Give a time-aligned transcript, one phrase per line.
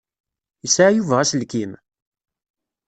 [0.63, 1.71] Yesɛa Yuba aselkim?